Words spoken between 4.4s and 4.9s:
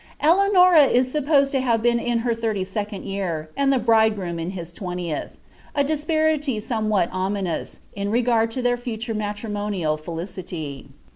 his